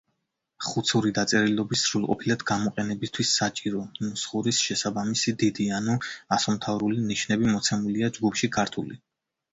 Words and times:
ხუცური 0.67 1.09
დაწერილობის 1.17 1.83
სრულყოფილად 1.89 2.45
გამოყენებისთვის 2.51 3.35
საჭირო, 3.41 3.83
ნუსხურის 4.07 4.63
შესაბამისი 4.69 5.35
დიდი, 5.45 5.69
ანუ 5.81 5.99
ასომთავრული 6.39 7.07
ნიშნები 7.13 7.53
მოცემულია 7.55 8.11
ჯგუფში 8.17 8.51
ქართული. 8.59 9.03